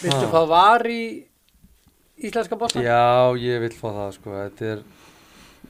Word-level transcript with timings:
Viltu 0.00 0.28
fá 0.32 0.40
var 0.48 0.84
í 0.88 1.02
íslenska 2.20 2.56
bóttan? 2.60 2.84
Já, 2.84 3.32
ég 3.40 3.60
vil 3.64 3.72
fá 3.76 3.88
það 3.92 4.10
sko 4.16 4.34
Þetta 4.36 4.70
er 4.74 4.82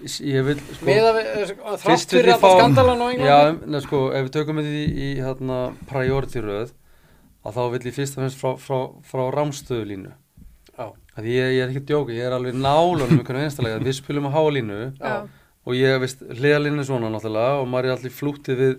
Ég 0.01 0.45
vil 0.47 0.57
sko 0.57 0.87
að 0.89 1.17
við, 1.19 1.51
þrátt 1.83 2.13
fyrir 2.15 2.33
að 2.33 2.41
fá 2.41 2.51
skandalan 2.57 3.03
á 3.05 3.07
Já, 3.11 3.15
Englandi? 3.17 3.67
neð, 3.75 3.83
sko, 3.85 3.99
ef 4.17 4.23
við 4.29 4.33
tökum 4.39 4.61
þetta 4.63 4.79
í, 4.81 4.85
í 5.05 5.09
hérna, 5.21 5.59
priority 5.91 6.41
röð 6.45 6.71
að 7.45 7.57
þá 7.59 7.61
vil 7.75 7.83
ég 7.91 7.97
fyrst 7.99 8.17
og 8.17 8.23
fremst 8.23 8.41
frá, 8.41 8.51
frá, 8.61 8.79
frá 9.11 9.23
rámstöðulínu 9.37 10.13
Já, 10.81 10.87
að 11.21 11.29
ég, 11.29 11.51
ég 11.57 11.61
er 11.67 11.73
ekki 11.75 11.83
að 11.83 11.91
djóka, 11.91 12.15
ég 12.17 12.25
er 12.31 12.37
alveg 12.39 12.57
nálunum 12.57 13.19
einhvern 13.19 13.85
við 13.85 13.97
spilum 13.99 14.29
á 14.29 14.33
hálínu 14.39 14.79
já, 14.97 15.15
og 15.69 15.77
ég 15.77 16.01
veist 16.01 16.23
hliðalínu 16.25 16.85
svona 16.89 17.11
náttúrulega 17.13 17.59
og 17.61 17.69
maður 17.69 17.91
er 17.91 17.97
allir 17.99 18.15
flútið 18.17 18.61
við 18.63 18.75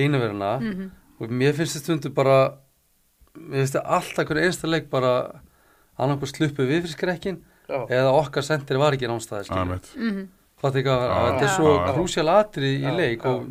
línuverina 0.00 0.54
Mhm. 0.62 0.88
og 1.20 1.28
mér 1.32 1.52
finnst 1.56 1.76
þetta 1.76 1.84
stundu 1.84 2.14
bara 2.16 2.38
finnst 3.50 3.74
þetta 3.76 3.84
alltaf 3.98 4.18
einhvern 4.24 4.44
einstaleg 4.44 4.88
bara 4.90 5.12
annarkur 5.98 6.28
sluppu 6.28 6.66
við 6.68 6.82
fyrir 6.86 6.94
skrekkin 6.96 7.38
eða 7.68 8.12
okkar 8.14 8.42
sendir 8.46 8.78
var 8.78 8.92
ekki 8.94 9.08
námstæði. 9.10 9.48
Mhm. 9.96 10.28
hvað 10.60 10.72
þetta 10.78 11.42
er 11.42 11.48
svo 11.52 11.72
Já. 11.76 11.92
krúsjál 11.94 12.28
atri 12.32 12.78
í 12.78 12.82
Já, 12.82 12.92
leik 12.96 13.24
og, 13.26 13.46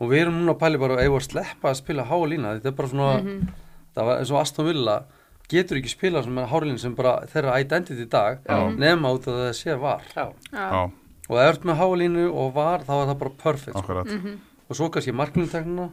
og 0.00 0.08
við 0.10 0.20
erum 0.26 0.40
núna 0.42 0.54
að 0.54 0.60
pæli 0.60 0.78
bara 0.78 0.98
ef 1.02 1.12
að 1.12 1.22
sleppa 1.28 1.70
að 1.70 1.78
spila 1.80 2.04
hálína 2.04 2.54
þetta 2.58 2.66
er 2.72 2.76
bara 2.78 2.88
svona 2.88 3.22
Mhm. 3.22 3.48
það 3.96 4.04
var 4.04 4.18
eins 4.18 4.30
og 4.30 4.40
Aston 4.40 4.66
Villa 4.66 5.04
getur 5.48 5.76
ekki 5.78 5.88
spila 5.92 6.22
sem 6.22 6.38
er 6.38 6.46
hálín 6.46 6.78
sem 6.78 6.94
bara 6.94 7.20
þeirra 7.26 7.60
identity 7.60 8.02
í 8.02 8.08
dag 8.10 8.38
Já. 8.44 8.76
nema 8.76 9.08
út 9.14 9.24
að 9.26 9.38
það 9.40 9.54
sé 9.54 9.78
var 9.80 10.02
já. 10.16 10.32
Já. 10.52 10.90
Og 11.28 11.36
þú 11.36 11.48
ert 11.48 11.62
með 11.64 11.78
hálínu 11.80 12.24
og 12.34 12.52
var 12.54 12.78
þá 12.80 12.92
er 13.02 13.06
það 13.14 13.18
bara 13.18 13.30
perfect 13.42 13.76
sko. 13.78 14.04
Mhm. 14.04 14.38
og 14.68 14.76
svo 14.76 14.90
kannski 14.90 15.12
marknumteknina 15.12 15.90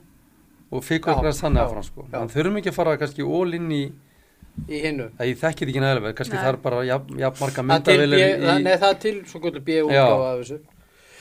og 0.71 0.83
Já, 0.83 1.15
okkur 1.17 1.35
þannig 1.41 1.61
já, 1.61 1.65
áfram 1.67 1.83
sko. 1.83 2.05
já. 2.11 2.21
en 2.21 2.29
þurfum 2.29 2.57
ekki 2.61 2.69
að 2.71 2.77
fara 2.79 2.97
kannski 2.97 3.21
all 3.27 3.53
inn 3.53 3.71
í 3.71 3.83
Í 4.67 4.81
hinnu. 4.83 5.05
að 5.17 5.29
ég 5.31 5.37
þekkir 5.39 5.69
ekki 5.71 5.79
nægilega 5.81 6.03
vel, 6.03 6.13
kannski 6.13 6.35
Nei. 6.35 6.43
það 6.43 6.49
er 6.53 6.57
bara 6.65 6.81
jafn, 6.85 7.19
jafn 7.19 7.39
marga 7.39 7.63
Það 7.63 7.83
til 7.83 7.95
B, 7.95 7.99
myndavilir 8.01 8.19
það, 8.41 8.59
í, 8.59 8.63
nei, 8.63 8.77
það 8.77 8.89
er 8.89 8.99
til 9.05 9.15
svo 9.31 9.39
gullu 9.45 9.61
B 9.63 9.69
Já. 9.77 9.83
útgáfa 9.85 10.27
af 10.31 10.39
þessu. 10.41 10.59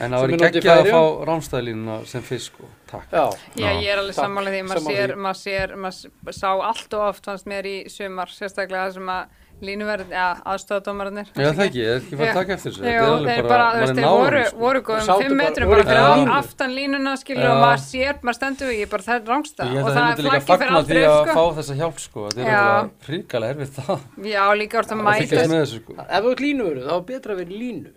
en 0.01 0.11
það 0.11 0.23
er 0.23 0.45
ekki 0.49 0.71
að 0.73 0.89
fá 0.91 1.01
rámstæðlínuna 1.29 1.95
sem 2.09 2.21
fyrst 2.25 2.51
sko, 2.51 2.65
takk 2.91 3.11
Já, 3.11 3.25
Já, 3.55 3.69
ég 3.81 3.87
er 3.93 4.01
alveg 4.01 4.15
sammála 4.17 4.49
því, 4.51 4.61
maður 4.67 4.87
sér, 4.89 5.15
maður 5.15 5.39
sér, 5.43 5.75
maður 5.75 5.95
s- 6.31 6.39
sá 6.41 6.49
allt 6.51 6.93
og 6.97 7.05
oft 7.09 7.25
fannst 7.25 7.45
mér 7.47 7.65
í 7.69 7.75
sumar, 7.89 8.27
sérstaklega 8.27 8.87
það 8.89 8.93
sem 8.93 9.07
að 9.15 9.25
línuverð, 9.61 10.09
ja, 10.11 10.27
aðstofadómararnir. 10.51 11.27
Já, 11.35 11.49
það 11.53 11.63
ekki, 11.67 11.79
ég 11.81 11.89
er 11.91 11.99
ekki 12.01 12.17
bara 12.19 12.27
Já. 12.27 12.31
að 12.31 12.39
taka 12.41 12.53
eftir 12.57 12.71
þessu 12.71 12.81
er 12.81 13.25
þeir 13.31 13.47
bara, 13.47 13.65
þú 13.71 13.81
veist, 13.81 13.91
er 13.91 13.97
þeir 14.01 14.09
voru, 14.11 14.41
sko. 14.47 14.57
voru 14.61 14.81
góðum 14.87 15.05
sátu 15.07 15.21
fimm 15.21 15.37
bara- 15.37 15.49
metrum 15.49 15.67
voru 15.71 15.83
bara 15.83 16.01
ekki 16.01 16.21
fyrir 16.21 16.33
aftan 16.37 16.71
línuna, 16.75 17.13
skilur, 17.21 17.43
Já. 17.45 17.51
og 17.51 17.61
maður 17.61 17.81
sér, 17.85 18.13
maður 18.25 18.37
stendur 18.39 18.67
við, 18.71 18.77
ég 18.81 18.89
bara, 18.91 19.03
það 19.07 19.15
er 19.21 19.23
rángsta. 19.31 19.61
Ég 19.61 19.71
Og 19.71 19.77
held 19.77 19.85
að 19.85 19.95
það 19.95 20.01
þeir 20.01 20.11
myndi 20.11 20.23
líka 20.25 20.31
flaggi 20.31 20.45
fyrir 20.45 20.61
fagna 20.61 20.71
því 20.71 20.81
aldrei, 20.81 21.03
að 21.05 21.21
sko. 21.21 21.35
fá 21.37 21.43
þessa 21.61 21.75
hjálp 21.81 21.97
sko 22.01 22.19
Þetta 22.31 22.41
er 22.41 22.51
Já. 22.51 22.61
alveg 22.61 22.91
fríkala 23.07 23.45
erfið 23.51 23.69
það 23.77 23.99
Já, 24.31 24.43
líka 24.61 24.75
orðið 24.81 24.91
að 24.91 25.01
að 25.01 25.05
mæta. 25.05 25.65
sko 25.71 25.91
ef 26.01 26.21
þú 26.21 26.31
ert 26.31 26.41
línuveru, 26.41 26.81
þá 26.87 26.93
er 26.97 27.05
betra 27.11 27.33
að 27.33 27.37
vera 27.41 27.53
línu. 27.61 27.89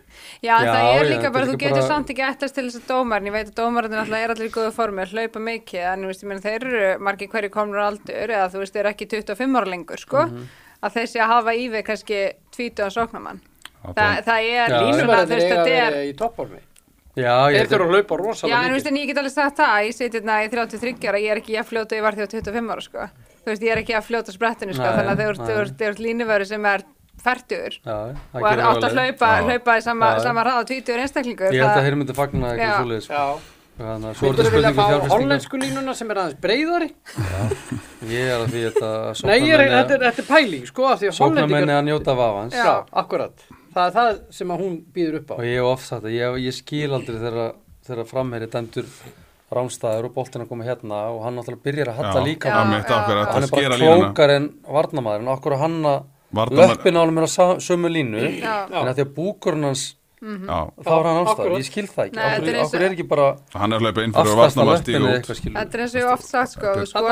Já, 0.45 0.55
Já, 0.63 0.71
það 0.71 0.85
er 0.85 1.05
já, 1.05 1.09
líka 1.11 1.21
þetta 1.25 1.33
bara, 1.35 1.45
er 1.45 1.49
þú 1.51 1.59
getur 1.59 1.75
bara- 1.75 1.89
samt 1.91 2.09
ekki 2.15 2.23
ættast 2.25 2.55
til 2.55 2.65
þess 2.69 2.79
að 2.79 2.87
dómarinn, 2.93 3.27
ég 3.27 3.33
veit 3.35 3.49
að 3.51 3.57
dómarinn 3.59 3.99
alltaf 3.99 4.19
er 4.25 4.31
allir 4.35 4.49
í 4.49 4.55
góðu 4.55 4.73
formi 4.73 5.03
að 5.03 5.11
hlaupa 5.15 5.41
mikið, 5.43 5.83
en 5.93 6.01
þú 6.05 6.07
veist, 6.07 6.23
ég 6.23 6.29
meina, 6.31 6.41
þeir 6.41 6.63
eru 6.69 6.99
margir 7.03 7.29
hverju 7.29 7.51
komnur 7.51 7.81
á 7.83 7.87
aldur, 7.91 8.29
eða 8.31 8.47
þú 8.53 8.59
veist, 8.63 8.73
þeir 8.75 8.85
eru 8.85 8.93
ekki 8.95 9.09
25 9.11 9.57
ára 9.59 9.67
lengur, 9.75 9.99
sko, 9.99 10.21
Mhm. 10.29 10.47
Að 10.85 10.95
þeir 10.99 11.09
sé 11.15 11.23
að 11.25 11.33
hafa 11.35 11.55
í 11.57 11.65
við 11.73 11.83
kannski 11.89 12.21
20 12.57 12.91
sóknamann. 12.95 13.41
Það 13.85 13.99
Þa, 13.99 14.05
er 14.05 14.23
það 14.29 14.47
er 14.51 14.71
eiga 14.75 15.19
að 15.19 15.35
þetta 15.35 15.75
er, 15.81 15.99
í 16.09 16.15
ég 17.55 17.61
Þeir 17.61 17.69
þurfa 17.71 17.85
að 17.85 17.93
hlaupa 17.95 18.17
rosalega 18.19 18.51
já, 18.51 18.59
en 18.59 18.71
þú 18.71 18.75
veist, 18.75 18.87
mikið. 18.87 18.95
en 18.95 19.01
ég 19.01 19.07
get 19.11 19.19
alveg 19.21 19.35
sagt 19.35 19.59
það, 19.61 19.75
ég 19.87 19.95
seti 19.95 20.19
hérna 20.19 20.39
í 20.43 20.49
33 20.51 21.09
ára, 21.11 21.21
ég 21.23 21.31
er 21.35 21.41
ekki 21.43 21.59
að 21.61 21.69
fljóta, 21.69 21.95
ég 21.95 22.03
var 22.03 22.17
því 22.17 22.25
á 22.27 22.29
25 22.33 22.73
ára, 22.75 22.85
sko, 22.89 23.05
þú 23.45 23.53
veist, 23.53 23.63
ég 23.63 23.71
er 23.75 23.83
ekki 23.85 23.95
að 23.95 24.07
fljóta 24.09 24.35
sprettinu, 24.35 24.75
sko, 24.75 24.89
þannig 24.97 25.13
að 25.13 25.21
þeir 25.23 25.31
eru- 25.31 25.39
nei. 25.39 25.47
þeir 25.47 25.61
eru- 25.63 25.77
þeir 25.79 25.89
eru 25.93 26.07
línuveri 26.09 26.47
sem 26.51 26.67
er 26.73 26.85
færtur 27.25 27.77
og 28.35 28.49
er 28.51 28.63
átt 28.67 28.83
að 28.89 28.97
hlaupa 28.99 29.77
í 29.79 29.83
sama, 29.87 30.11
ráð, 30.49 30.65
20 30.73 30.99
einstaklingur, 31.05 31.53
Ég 31.55 31.63
held 31.63 31.79
að 31.79 31.87
þeir 31.87 31.97
myndi 32.01 32.17
fagna 32.19 32.51
eitthvað 32.57 33.03
sko. 33.07 33.54
Þannig 33.75 34.07
að 34.11 34.19
svo 34.19 34.29
er 34.29 34.35
Þú 34.35 34.39
þetta 34.39 34.53
vilja 34.55 34.71
spurningu 34.71 34.77
fá 34.79 34.85
fjárfestingar 34.87 35.15
hollensku 35.15 35.59
línuna 35.59 35.95
sem 35.99 36.11
er 36.15 36.21
aðeins 36.23 36.39
breyðari? 36.45 36.89
Ég 38.07 38.29
er 38.29 38.37
að 38.37 38.53
því 38.53 38.63
þetta 38.69 38.91
Nei, 39.27 39.35
ég 39.41 39.55
er, 39.57 39.65
þetta, 39.73 39.97
er, 39.97 40.05
þetta 40.05 40.23
er 40.23 40.29
pæling, 40.29 40.69
sko, 40.71 40.87
af 40.93 41.01
því 41.01 41.09
að 41.11 41.17
Sóknarmenni 41.19 41.57
hollendingar... 41.59 41.81
að 41.81 41.89
njóta 41.89 42.15
vafans 42.21 42.55
Já. 42.55 42.65
Já, 42.69 42.75
akkurat. 43.03 43.45
Það 43.75 43.89
er 43.89 43.97
það 43.99 44.11
sem 44.39 44.55
að 44.55 44.63
hún 44.63 44.79
býður 44.95 45.19
upp 45.19 45.33
á. 45.33 45.35
og 45.35 45.45
ég 45.49 45.59
hef 45.59 45.71
oft 45.73 45.89
sagt 45.89 46.07
að 46.07 46.15
ég, 46.15 46.39
ég 46.45 46.55
skil 46.55 46.91
aldrei 46.95 47.19
þegar, 47.25 47.53
þegar 47.89 48.09
framherri 48.13 48.51
dæmdur 48.55 48.89
rámstæður 49.55 50.09
og 50.09 50.15
boltin 50.15 50.45
að 50.45 50.51
koma 50.53 50.67
hérna 50.67 51.01
og 51.11 51.21
hann 51.27 51.37
náttúrulega 51.39 51.67
byrjar 51.67 51.91
að 51.93 51.99
halla 51.99 52.15
Já, 52.23 52.27
líka 52.29 52.55
já, 52.55 52.61
mitt 52.71 52.95
akkurat 52.95 53.29
hann 53.35 53.43
að 53.43 53.49
er 53.49 53.51
bara 53.51 53.51
skera 53.51 53.79
línuna 53.83 53.99
klókar 54.07 54.33
en 54.35 54.49
varnamaður 54.79 55.25
en 55.25 55.33
okkur 55.35 55.57
hann 55.61 55.77
að 55.91 56.55
löppin 56.59 56.99
á 56.99 57.03
hann 57.03 57.19
er 57.19 57.27
á 57.27 57.31
sa- 57.35 57.59
sömu 57.63 57.91
línu 57.91 58.23
Já. 58.39 58.55
en 58.71 58.89
að 58.89 58.95
því 58.99 59.05
að 59.05 59.13
búkurinn 59.19 59.69
hans 59.69 59.85
Já, 60.25 60.59
þá 60.81 60.91
er 60.95 61.07
hann 61.09 61.19
ástæður, 61.21 61.55
ég 61.59 61.67
skil 61.69 61.85
það 61.91 62.07
ekki. 62.07 62.17
Nei, 62.17 62.25
er 62.25 62.39
okkur, 62.41 62.61
okkur 62.65 62.85
er 62.87 62.95
ekki 62.95 63.07
bara 63.11 63.27
hann 63.53 63.75
er 63.75 63.77
að 63.77 63.85
hlaupa 63.85 64.05
inn 64.07 64.15
fyrir 64.15 64.31
að 64.31 64.37
skilur 65.41 65.59
Þetta 65.59 65.77
er 65.77 65.85
eins 65.85 65.95
og 65.95 66.01
ég 66.01 66.13
oft 66.15 66.29
sagt 66.31 66.55
sko, 66.55 66.73
sko 66.89 67.03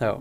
Já. 0.00 0.12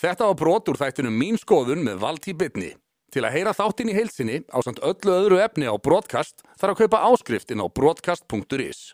Þetta 0.00 0.28
var 0.30 0.38
brot 0.42 0.68
úr 0.72 0.80
þættunum 0.80 1.16
Mín 1.16 1.40
skoðun 1.40 1.84
með 1.84 1.98
Valtí 2.04 2.36
Bitni. 2.36 2.70
Til 3.10 3.24
að 3.26 3.34
heyra 3.34 3.56
þáttinn 3.56 3.90
í 3.90 3.96
heilsinni 3.96 4.38
á 4.52 4.58
samt 4.62 4.78
öllu 4.86 5.16
öðru 5.16 5.40
efni 5.42 5.66
á 5.66 5.74
broadcast 5.80 6.44
þarf 6.60 6.76
að 6.76 6.82
kaupa 6.84 7.04
áskrift 7.08 7.50
inn 7.50 7.64
á 7.64 7.66
broadcast.is. 7.66 8.92